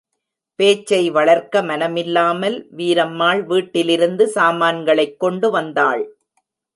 பேச்சை 0.55 1.09
வளர்க்க 1.09 1.61
மனமில்லாமல், 1.61 2.65
வீரம்மாள் 2.77 3.45
வீட்டிலிருந்து 3.45 4.27
சாமான்களைக் 4.35 5.19
கொண்டு 5.19 5.51
வந்தாள். 5.51 6.15